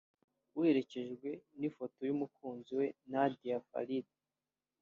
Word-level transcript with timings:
buherekejwe 0.53 1.29
n’ifoto 1.59 1.99
y’umukunzi 2.09 2.71
we 2.79 2.87
Nadia 3.11 3.57
Farid 3.69 4.07